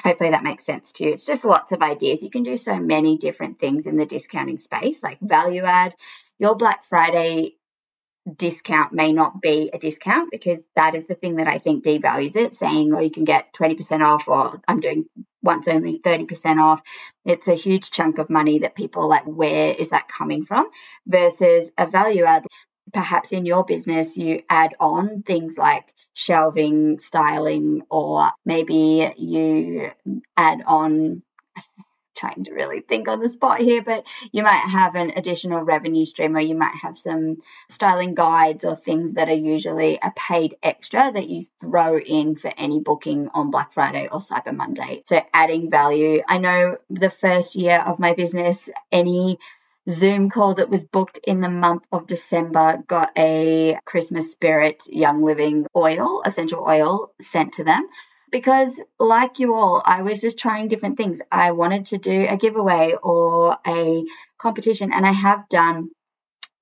Hopefully 0.03 0.29
that 0.29 0.43
makes 0.43 0.63
sense 0.63 0.91
to 0.93 1.05
you. 1.05 1.13
It's 1.13 1.25
just 1.25 1.43
lots 1.43 1.71
of 1.71 1.81
ideas. 1.81 2.21
You 2.21 2.29
can 2.29 2.43
do 2.43 2.55
so 2.55 2.79
many 2.79 3.17
different 3.17 3.59
things 3.59 3.87
in 3.87 3.97
the 3.97 4.05
discounting 4.05 4.59
space, 4.59 5.01
like 5.01 5.19
value 5.19 5.63
add. 5.63 5.95
Your 6.39 6.55
Black 6.55 6.83
Friday 6.83 7.56
discount 8.35 8.93
may 8.93 9.13
not 9.13 9.41
be 9.41 9.69
a 9.73 9.77
discount 9.77 10.31
because 10.31 10.61
that 10.75 10.95
is 10.95 11.05
the 11.05 11.15
thing 11.15 11.37
that 11.37 11.47
I 11.47 11.59
think 11.59 11.83
devalues 11.83 12.35
it, 12.35 12.55
saying, 12.55 12.93
oh, 12.93 12.99
you 12.99 13.11
can 13.11 13.23
get 13.23 13.53
20% 13.53 14.01
off 14.01 14.27
or 14.27 14.61
I'm 14.67 14.79
doing 14.79 15.05
once 15.41 15.67
only 15.67 15.99
30% 15.99 16.61
off. 16.61 16.81
It's 17.25 17.47
a 17.47 17.53
huge 17.53 17.91
chunk 17.91 18.17
of 18.17 18.29
money 18.29 18.59
that 18.59 18.75
people 18.75 19.07
like, 19.07 19.23
where 19.25 19.71
is 19.73 19.91
that 19.91 20.07
coming 20.07 20.45
from? 20.45 20.69
Versus 21.05 21.71
a 21.77 21.87
value 21.87 22.23
add. 22.23 22.45
Perhaps 22.93 23.33
in 23.33 23.45
your 23.45 23.65
business, 23.65 24.15
you 24.17 24.43
add 24.49 24.73
on 24.79 25.21
things 25.21 25.57
like 25.57 25.93
shelving, 26.13 26.99
styling, 26.99 27.81
or 27.89 28.31
maybe 28.45 29.13
you 29.17 29.91
add 30.37 30.63
on 30.65 31.21
trying 32.17 32.43
to 32.45 32.53
really 32.53 32.81
think 32.81 33.07
on 33.07 33.19
the 33.19 33.29
spot 33.29 33.59
here, 33.59 33.81
but 33.81 34.05
you 34.31 34.43
might 34.43 34.67
have 34.69 34.95
an 34.95 35.13
additional 35.15 35.61
revenue 35.61 36.05
stream 36.05 36.35
or 36.35 36.39
you 36.39 36.55
might 36.55 36.75
have 36.81 36.97
some 36.97 37.37
styling 37.69 38.15
guides 38.15 38.65
or 38.65 38.75
things 38.75 39.13
that 39.13 39.29
are 39.29 39.33
usually 39.33 39.99
a 40.01 40.11
paid 40.15 40.55
extra 40.63 41.11
that 41.11 41.29
you 41.29 41.45
throw 41.61 41.97
in 41.99 42.35
for 42.35 42.51
any 42.57 42.79
booking 42.79 43.29
on 43.33 43.51
Black 43.51 43.73
Friday 43.73 44.07
or 44.11 44.19
Cyber 44.19 44.55
Monday. 44.55 45.03
So 45.05 45.21
adding 45.33 45.69
value. 45.69 46.21
I 46.27 46.39
know 46.39 46.77
the 46.89 47.11
first 47.11 47.55
year 47.55 47.79
of 47.79 47.99
my 47.99 48.13
business, 48.13 48.69
any 48.91 49.39
Zoom 49.89 50.29
call 50.29 50.55
that 50.55 50.69
was 50.69 50.83
booked 50.83 51.19
in 51.23 51.39
the 51.39 51.49
month 51.49 51.87
of 51.93 52.07
December 52.07 52.83
got 52.87 53.11
a 53.17 53.79
Christmas 53.85 54.31
Spirit 54.33 54.83
Young 54.87 55.23
Living 55.23 55.65
oil, 55.75 56.21
essential 56.25 56.65
oil 56.67 57.13
sent 57.21 57.53
to 57.53 57.63
them 57.63 57.87
because 58.31 58.81
like 58.99 59.39
you 59.39 59.53
all 59.53 59.81
i 59.85 60.01
was 60.01 60.21
just 60.21 60.37
trying 60.37 60.67
different 60.67 60.97
things. 60.97 61.19
I 61.31 61.51
wanted 61.51 61.87
to 61.87 61.97
do 61.97 62.25
a 62.29 62.37
giveaway 62.37 62.95
or 63.01 63.57
a 63.65 64.05
competition 64.37 64.91
and 64.93 65.05
i 65.05 65.11
have 65.11 65.47
done 65.49 65.89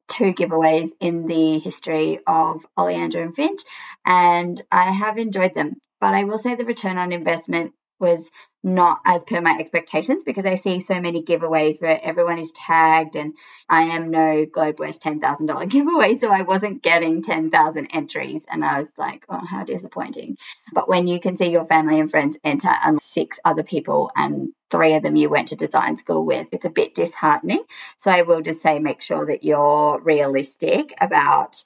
two 0.07 0.33
giveaways 0.33 0.89
in 0.99 1.27
the 1.27 1.59
history 1.59 2.19
of 2.27 2.65
oleander 2.77 3.21
and 3.23 3.35
finch 3.35 3.61
and 4.05 4.61
i 4.71 4.91
have 4.91 5.17
enjoyed 5.17 5.55
them. 5.55 5.75
But 5.99 6.13
i 6.13 6.23
will 6.25 6.39
say 6.39 6.55
the 6.55 6.65
return 6.65 6.97
on 6.97 7.11
investment 7.11 7.73
was 7.99 8.29
not 8.65 8.99
as 9.05 9.23
per 9.23 9.39
my 9.41 9.55
expectations 9.59 10.23
because 10.23 10.45
I 10.45 10.55
see 10.55 10.79
so 10.79 10.99
many 10.99 11.21
giveaways 11.21 11.79
where 11.79 11.99
everyone 12.03 12.39
is 12.39 12.51
tagged 12.51 13.15
and 13.15 13.35
I 13.69 13.83
am 13.95 14.09
no 14.09 14.47
Globe 14.47 14.79
West 14.79 15.03
$10,000 15.03 15.69
giveaway. 15.69 16.17
So 16.17 16.31
I 16.31 16.41
wasn't 16.41 16.81
getting 16.81 17.21
10,000 17.21 17.87
entries. 17.93 18.43
And 18.49 18.65
I 18.65 18.79
was 18.79 18.89
like, 18.97 19.23
oh, 19.29 19.45
how 19.45 19.63
disappointing. 19.63 20.37
But 20.73 20.89
when 20.89 21.07
you 21.07 21.19
can 21.19 21.37
see 21.37 21.51
your 21.51 21.65
family 21.65 21.99
and 21.99 22.09
friends 22.09 22.39
enter 22.43 22.73
and 22.83 22.99
six 22.99 23.39
other 23.45 23.61
people 23.61 24.11
and 24.15 24.49
three 24.71 24.95
of 24.95 25.03
them 25.03 25.15
you 25.15 25.29
went 25.29 25.49
to 25.49 25.55
design 25.55 25.95
school 25.95 26.25
with, 26.25 26.49
it's 26.51 26.65
a 26.65 26.71
bit 26.71 26.95
disheartening. 26.95 27.63
So 27.97 28.09
I 28.09 28.23
will 28.23 28.41
just 28.41 28.63
say 28.63 28.79
make 28.79 29.03
sure 29.03 29.27
that 29.27 29.43
you're 29.43 30.01
realistic 30.01 30.91
about 30.99 31.63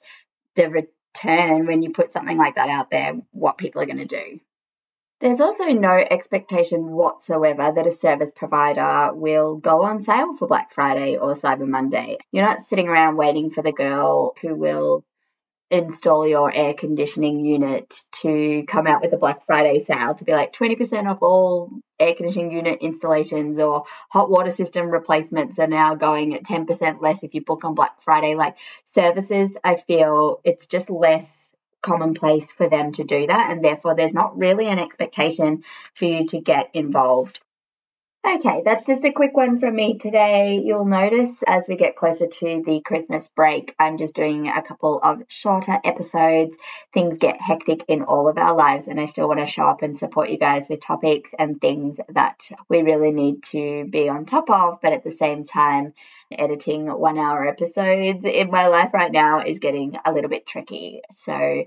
the 0.54 0.68
return 0.68 1.66
when 1.66 1.82
you 1.82 1.92
put 1.92 2.12
something 2.12 2.36
like 2.36 2.56
that 2.56 2.68
out 2.68 2.90
there, 2.90 3.14
what 3.30 3.56
people 3.56 3.80
are 3.80 3.86
going 3.86 3.96
to 3.96 4.04
do. 4.04 4.40
There's 5.20 5.40
also 5.40 5.64
no 5.64 6.02
expectation 6.10 6.92
whatsoever 6.92 7.72
that 7.74 7.86
a 7.86 7.90
service 7.90 8.32
provider 8.34 9.10
will 9.12 9.56
go 9.56 9.82
on 9.82 10.00
sale 10.00 10.34
for 10.34 10.48
Black 10.48 10.72
Friday 10.72 11.18
or 11.18 11.34
Cyber 11.34 11.68
Monday. 11.68 12.16
You're 12.32 12.46
not 12.46 12.62
sitting 12.62 12.88
around 12.88 13.18
waiting 13.18 13.50
for 13.50 13.60
the 13.62 13.72
girl 13.72 14.34
who 14.40 14.54
will 14.54 15.04
install 15.70 16.26
your 16.26 16.50
air 16.50 16.72
conditioning 16.72 17.44
unit 17.44 17.94
to 18.22 18.64
come 18.66 18.86
out 18.86 19.02
with 19.02 19.12
a 19.12 19.18
Black 19.18 19.44
Friday 19.44 19.80
sale 19.80 20.14
to 20.14 20.24
be 20.24 20.32
like 20.32 20.54
20% 20.54 21.06
off 21.06 21.18
all 21.20 21.70
air 21.98 22.14
conditioning 22.14 22.50
unit 22.50 22.78
installations 22.80 23.58
or 23.58 23.84
hot 24.08 24.30
water 24.30 24.50
system 24.50 24.86
replacements 24.88 25.58
are 25.58 25.66
now 25.66 25.94
going 25.96 26.34
at 26.34 26.44
10% 26.44 27.02
less 27.02 27.22
if 27.22 27.34
you 27.34 27.44
book 27.44 27.62
on 27.66 27.74
Black 27.74 28.00
Friday. 28.00 28.36
Like 28.36 28.56
services, 28.86 29.54
I 29.62 29.76
feel 29.76 30.40
it's 30.44 30.64
just 30.64 30.88
less 30.88 31.49
commonplace 31.82 32.52
for 32.52 32.68
them 32.68 32.92
to 32.92 33.04
do 33.04 33.26
that, 33.26 33.50
and 33.50 33.64
therefore 33.64 33.94
there's 33.94 34.14
not 34.14 34.38
really 34.38 34.66
an 34.66 34.78
expectation 34.78 35.62
for 35.94 36.04
you 36.04 36.26
to 36.26 36.40
get 36.40 36.70
involved. 36.74 37.40
Okay, 38.22 38.60
that's 38.66 38.84
just 38.84 39.02
a 39.02 39.12
quick 39.12 39.34
one 39.34 39.58
from 39.58 39.74
me 39.74 39.96
today. 39.96 40.60
You'll 40.62 40.84
notice 40.84 41.42
as 41.42 41.66
we 41.66 41.76
get 41.76 41.96
closer 41.96 42.26
to 42.26 42.62
the 42.66 42.82
Christmas 42.84 43.26
break, 43.28 43.74
I'm 43.78 43.96
just 43.96 44.14
doing 44.14 44.46
a 44.46 44.60
couple 44.60 44.98
of 44.98 45.22
shorter 45.28 45.78
episodes. 45.82 46.58
Things 46.92 47.16
get 47.16 47.40
hectic 47.40 47.82
in 47.88 48.02
all 48.02 48.28
of 48.28 48.36
our 48.36 48.54
lives, 48.54 48.88
and 48.88 49.00
I 49.00 49.06
still 49.06 49.26
want 49.26 49.40
to 49.40 49.46
show 49.46 49.62
up 49.62 49.80
and 49.80 49.96
support 49.96 50.28
you 50.28 50.36
guys 50.36 50.68
with 50.68 50.82
topics 50.82 51.32
and 51.38 51.58
things 51.58 51.98
that 52.10 52.46
we 52.68 52.82
really 52.82 53.10
need 53.10 53.42
to 53.44 53.86
be 53.88 54.10
on 54.10 54.26
top 54.26 54.50
of, 54.50 54.82
but 54.82 54.92
at 54.92 55.02
the 55.02 55.10
same 55.10 55.42
time, 55.42 55.94
editing 56.30 56.88
one 56.88 57.16
hour 57.16 57.48
episodes 57.48 58.26
in 58.26 58.50
my 58.50 58.66
life 58.66 58.92
right 58.92 59.12
now 59.12 59.40
is 59.40 59.60
getting 59.60 59.96
a 60.04 60.12
little 60.12 60.30
bit 60.30 60.46
tricky. 60.46 61.00
So 61.10 61.64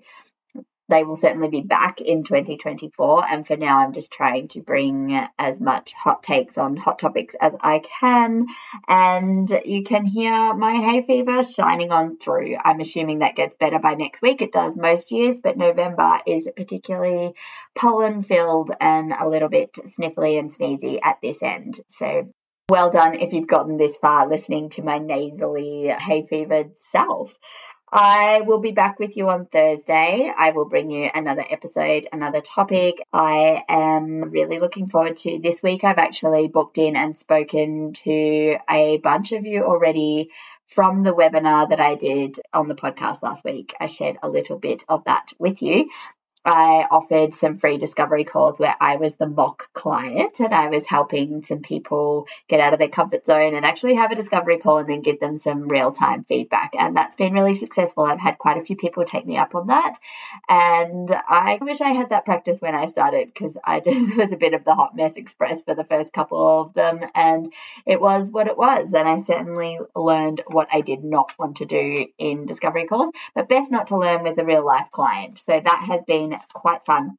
they 0.89 1.03
will 1.03 1.15
certainly 1.15 1.47
be 1.47 1.61
back 1.61 2.01
in 2.01 2.23
2024. 2.23 3.25
And 3.29 3.47
for 3.47 3.55
now, 3.55 3.79
I'm 3.79 3.93
just 3.93 4.11
trying 4.11 4.49
to 4.49 4.61
bring 4.61 5.27
as 5.39 5.59
much 5.59 5.93
hot 5.93 6.23
takes 6.23 6.57
on 6.57 6.75
hot 6.75 6.99
topics 6.99 7.35
as 7.39 7.53
I 7.61 7.79
can. 7.79 8.47
And 8.87 9.49
you 9.65 9.83
can 9.83 10.05
hear 10.05 10.53
my 10.53 10.73
hay 10.73 11.01
fever 11.01 11.43
shining 11.43 11.91
on 11.91 12.17
through. 12.17 12.57
I'm 12.63 12.79
assuming 12.79 13.19
that 13.19 13.35
gets 13.35 13.55
better 13.55 13.79
by 13.79 13.95
next 13.95 14.21
week. 14.21 14.41
It 14.41 14.51
does 14.51 14.75
most 14.75 15.11
years, 15.11 15.39
but 15.39 15.57
November 15.57 16.19
is 16.27 16.47
particularly 16.55 17.33
pollen 17.75 18.23
filled 18.23 18.71
and 18.79 19.13
a 19.13 19.27
little 19.27 19.49
bit 19.49 19.73
sniffly 19.85 20.37
and 20.37 20.49
sneezy 20.49 20.99
at 21.01 21.19
this 21.21 21.41
end. 21.41 21.79
So 21.87 22.29
well 22.69 22.89
done 22.91 23.15
if 23.15 23.33
you've 23.33 23.47
gotten 23.47 23.77
this 23.77 23.97
far 23.97 24.27
listening 24.27 24.69
to 24.69 24.81
my 24.83 24.97
nasally 24.97 25.87
hay 25.89 26.25
fevered 26.25 26.77
self. 26.77 27.37
I 27.95 28.41
will 28.41 28.57
be 28.57 28.71
back 28.71 28.97
with 28.97 29.17
you 29.17 29.29
on 29.29 29.45
Thursday. 29.45 30.33
I 30.35 30.49
will 30.49 30.65
bring 30.65 30.89
you 30.89 31.11
another 31.13 31.45
episode, 31.47 32.07
another 32.11 32.41
topic. 32.41 33.05
I 33.13 33.63
am 33.69 34.31
really 34.31 34.57
looking 34.57 34.87
forward 34.87 35.17
to 35.17 35.37
this 35.37 35.61
week. 35.61 35.83
I've 35.83 35.99
actually 35.99 36.47
booked 36.47 36.79
in 36.79 36.95
and 36.95 37.15
spoken 37.15 37.93
to 37.93 38.57
a 38.67 38.97
bunch 38.97 39.31
of 39.31 39.45
you 39.45 39.61
already 39.63 40.31
from 40.65 41.03
the 41.03 41.13
webinar 41.13 41.69
that 41.69 41.79
I 41.79 41.93
did 41.93 42.39
on 42.51 42.67
the 42.67 42.73
podcast 42.73 43.21
last 43.21 43.45
week. 43.45 43.75
I 43.79 43.85
shared 43.85 44.17
a 44.23 44.29
little 44.29 44.57
bit 44.57 44.83
of 44.89 45.03
that 45.03 45.31
with 45.37 45.61
you. 45.61 45.91
I 46.45 46.85
offered 46.91 47.33
some 47.33 47.57
free 47.57 47.77
discovery 47.77 48.25
calls 48.25 48.59
where 48.59 48.75
I 48.79 48.97
was 48.97 49.15
the 49.15 49.27
mock 49.27 49.71
client 49.73 50.39
and 50.39 50.53
I 50.53 50.67
was 50.67 50.85
helping 50.85 51.41
some 51.41 51.61
people 51.61 52.27
get 52.49 52.59
out 52.59 52.73
of 52.73 52.79
their 52.79 52.89
comfort 52.89 53.25
zone 53.25 53.55
and 53.55 53.65
actually 53.65 53.95
have 53.95 54.11
a 54.11 54.15
discovery 54.15 54.57
call 54.57 54.79
and 54.79 54.89
then 54.89 55.01
give 55.01 55.21
them 55.21 55.37
some 55.37 55.69
real 55.69 55.93
time 55.93 56.23
feedback. 56.23 56.73
And 56.77 56.97
that's 56.97 57.15
been 57.15 57.33
really 57.33 57.55
successful. 57.55 58.03
I've 58.03 58.19
had 58.19 58.37
quite 58.37 58.57
a 58.57 58.61
few 58.61 58.75
people 58.75 59.05
take 59.05 59.25
me 59.25 59.37
up 59.37 59.55
on 59.55 59.67
that. 59.67 59.97
And 60.49 61.09
I 61.11 61.59
wish 61.61 61.79
I 61.79 61.91
had 61.91 62.09
that 62.09 62.25
practice 62.25 62.59
when 62.59 62.75
I 62.75 62.87
started 62.87 63.31
because 63.33 63.55
I 63.63 63.79
just 63.85 64.17
was 64.17 64.33
a 64.33 64.37
bit 64.37 64.53
of 64.53 64.65
the 64.65 64.75
hot 64.75 64.95
mess 64.95 65.15
express 65.15 65.61
for 65.63 65.75
the 65.75 65.85
first 65.85 66.11
couple 66.11 66.61
of 66.61 66.73
them. 66.73 66.99
And 67.15 67.53
it 67.85 68.01
was 68.01 68.31
what 68.31 68.47
it 68.47 68.57
was. 68.57 68.93
And 68.93 69.07
I 69.07 69.21
certainly 69.21 69.79
learned 69.95 70.41
what 70.47 70.67
I 70.73 70.81
did 70.81 71.05
not 71.05 71.31
want 71.39 71.57
to 71.57 71.65
do 71.65 72.07
in 72.17 72.45
discovery 72.45 72.85
calls, 72.85 73.11
but 73.33 73.47
best 73.47 73.71
not 73.71 73.87
to 73.87 73.97
learn 73.97 74.23
with 74.23 74.37
a 74.39 74.45
real 74.45 74.65
life 74.65 74.91
client. 74.91 75.39
So 75.39 75.59
that 75.59 75.85
has 75.87 76.03
been 76.03 76.32
quite 76.53 76.85
fun. 76.85 77.17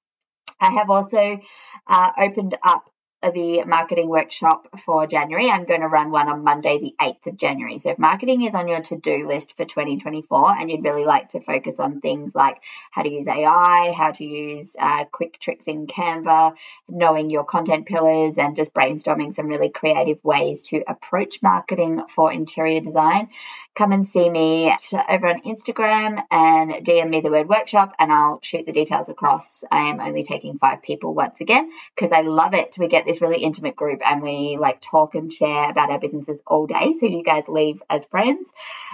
I 0.61 0.71
have 0.71 0.91
also 0.91 1.41
uh, 1.89 2.13
opened 2.19 2.57
up 2.65 2.91
the 3.31 3.65
marketing 3.65 4.09
workshop 4.09 4.69
for 4.85 5.07
January. 5.07 5.51
I'm 5.51 5.65
going 5.65 5.81
to 5.81 5.89
run 5.89 6.11
one 6.11 6.29
on 6.29 6.45
Monday, 6.45 6.79
the 6.79 6.95
8th 7.01 7.27
of 7.27 7.37
January. 7.37 7.79
So, 7.79 7.91
if 7.91 7.99
marketing 7.99 8.43
is 8.43 8.55
on 8.55 8.69
your 8.69 8.81
to 8.83 8.97
do 8.97 9.27
list 9.27 9.57
for 9.57 9.65
2024 9.65 10.57
and 10.59 10.71
you'd 10.71 10.85
really 10.85 11.05
like 11.05 11.31
to 11.31 11.41
focus 11.41 11.81
on 11.81 12.01
things 12.01 12.35
like 12.35 12.63
how 12.91 13.03
to 13.03 13.11
use 13.11 13.27
AI, 13.27 13.93
how 13.97 14.11
to 14.13 14.25
use 14.25 14.77
uh, 14.79 15.05
quick 15.07 15.39
tricks 15.39 15.67
in 15.67 15.87
Canva, 15.87 16.55
knowing 16.89 17.31
your 17.31 17.45
content 17.45 17.87
pillars, 17.87 18.39
and 18.39 18.57
just 18.57 18.75
brainstorming 18.75 19.33
some 19.33 19.47
really 19.47 19.71
creative 19.71 20.23
ways 20.25 20.63
to 20.65 20.83
approach 20.87 21.43
marketing 21.43 22.03
for 22.09 22.33
interior 22.33 22.81
design, 22.81 23.29
come 23.75 23.93
and 23.93 24.07
see 24.07 24.29
me 24.29 24.75
over 25.09 25.27
on 25.29 25.41
Instagram 25.43 26.23
and 26.31 26.73
DM 26.73 27.11
me 27.11 27.21
the 27.21 27.31
word 27.31 27.49
workshop, 27.49 27.95
and 27.99 28.13
I'll 28.13 28.41
shoot 28.43 28.67
the 28.67 28.73
details 28.73 29.09
across. 29.09 29.65
I 29.71 29.91
am 29.91 30.01
only 30.01 30.23
taking 30.23 30.59
five 30.59 30.83
people 30.83 31.15
once 31.15 31.41
again 31.41 31.71
because 31.95 32.13
I 32.13 32.23
love 32.23 32.55
it. 32.55 32.77
We 32.79 32.89
get 32.89 33.05
this 33.05 33.14
this 33.15 33.23
really 33.23 33.43
intimate 33.43 33.77
group 33.77 34.01
and 34.05 34.23
we 34.23 34.57
like 34.59 34.81
talk 34.81 35.15
and 35.15 35.33
share 35.33 35.71
about 35.71 35.91
our 35.91 35.99
businesses 36.01 36.41
all 36.47 36.67
day. 36.67 36.95
So 36.99 37.07
you 37.07 37.23
guys 37.23 37.45
leave 37.49 37.83
as 37.89 38.07
friends. 38.07 38.51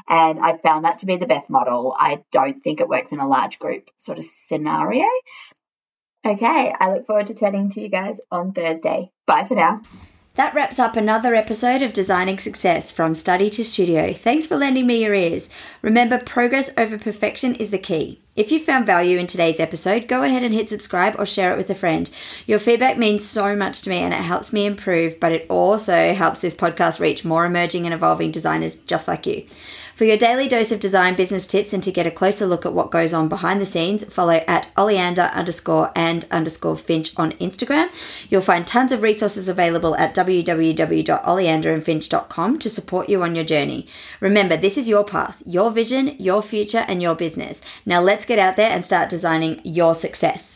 And 0.08 0.38
I 0.40 0.56
found 0.58 0.84
that 0.84 0.98
to 1.00 1.06
be 1.06 1.16
the 1.16 1.26
best 1.26 1.48
model. 1.48 1.94
I 1.98 2.22
don't 2.30 2.62
think 2.62 2.80
it 2.80 2.88
works 2.88 3.12
in 3.12 3.20
a 3.20 3.28
large 3.28 3.58
group 3.58 3.90
sort 3.96 4.18
of 4.18 4.24
scenario. 4.24 5.06
Okay, 6.24 6.74
I 6.78 6.92
look 6.92 7.06
forward 7.06 7.28
to 7.28 7.34
chatting 7.34 7.70
to 7.70 7.80
you 7.80 7.88
guys 7.88 8.16
on 8.30 8.52
Thursday. 8.52 9.10
Bye 9.26 9.44
for 9.44 9.54
now. 9.54 9.80
That 10.34 10.54
wraps 10.54 10.78
up 10.78 10.96
another 10.96 11.34
episode 11.34 11.82
of 11.82 11.92
Designing 11.92 12.38
Success 12.38 12.92
from 12.92 13.14
Study 13.14 13.50
to 13.50 13.64
Studio. 13.64 14.12
Thanks 14.12 14.46
for 14.46 14.56
lending 14.56 14.86
me 14.86 15.02
your 15.02 15.14
ears. 15.14 15.48
Remember, 15.82 16.18
progress 16.18 16.70
over 16.76 16.98
perfection 16.98 17.54
is 17.54 17.70
the 17.70 17.78
key. 17.78 18.20
If 18.36 18.52
you 18.52 18.60
found 18.60 18.86
value 18.86 19.18
in 19.18 19.26
today's 19.26 19.58
episode, 19.58 20.06
go 20.06 20.22
ahead 20.22 20.44
and 20.44 20.54
hit 20.54 20.68
subscribe 20.68 21.16
or 21.18 21.26
share 21.26 21.52
it 21.52 21.56
with 21.56 21.68
a 21.68 21.74
friend. 21.74 22.08
Your 22.46 22.60
feedback 22.60 22.96
means 22.96 23.24
so 23.24 23.56
much 23.56 23.82
to 23.82 23.90
me 23.90 23.96
and 23.96 24.14
it 24.14 24.18
helps 24.18 24.52
me 24.52 24.66
improve, 24.66 25.18
but 25.18 25.32
it 25.32 25.46
also 25.50 26.14
helps 26.14 26.38
this 26.38 26.54
podcast 26.54 27.00
reach 27.00 27.24
more 27.24 27.44
emerging 27.44 27.86
and 27.86 27.94
evolving 27.94 28.30
designers 28.30 28.76
just 28.76 29.08
like 29.08 29.26
you. 29.26 29.46
For 30.00 30.06
your 30.06 30.16
daily 30.16 30.48
dose 30.48 30.72
of 30.72 30.80
design 30.80 31.14
business 31.14 31.46
tips 31.46 31.74
and 31.74 31.82
to 31.82 31.92
get 31.92 32.06
a 32.06 32.10
closer 32.10 32.46
look 32.46 32.64
at 32.64 32.72
what 32.72 32.90
goes 32.90 33.12
on 33.12 33.28
behind 33.28 33.60
the 33.60 33.66
scenes, 33.66 34.02
follow 34.04 34.42
at 34.48 34.70
oleander 34.74 35.30
underscore 35.34 35.92
and 35.94 36.24
underscore 36.30 36.78
finch 36.78 37.12
on 37.18 37.32
Instagram. 37.32 37.90
You'll 38.30 38.40
find 38.40 38.66
tons 38.66 38.92
of 38.92 39.02
resources 39.02 39.46
available 39.46 39.94
at 39.96 40.14
www.oleanderandfinch.com 40.14 42.58
to 42.60 42.70
support 42.70 43.10
you 43.10 43.22
on 43.22 43.36
your 43.36 43.44
journey. 43.44 43.86
Remember, 44.20 44.56
this 44.56 44.78
is 44.78 44.88
your 44.88 45.04
path, 45.04 45.42
your 45.44 45.70
vision, 45.70 46.16
your 46.18 46.42
future, 46.42 46.86
and 46.88 47.02
your 47.02 47.14
business. 47.14 47.60
Now 47.84 48.00
let's 48.20 48.28
get 48.28 48.38
out 48.38 48.54
there 48.56 48.70
and 48.70 48.84
start 48.84 49.08
designing 49.08 49.62
your 49.64 49.94
success. 49.94 50.54